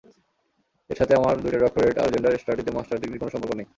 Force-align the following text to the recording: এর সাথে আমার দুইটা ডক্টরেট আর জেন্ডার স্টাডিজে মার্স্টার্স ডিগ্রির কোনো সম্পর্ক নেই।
এর 0.89 0.97
সাথে 0.99 1.13
আমার 1.15 1.35
দুইটা 1.43 1.59
ডক্টরেট 1.63 1.95
আর 1.97 2.07
জেন্ডার 2.13 2.39
স্টাডিজে 2.41 2.71
মার্স্টার্স 2.75 3.01
ডিগ্রির 3.01 3.21
কোনো 3.21 3.33
সম্পর্ক 3.33 3.53
নেই। 3.55 3.67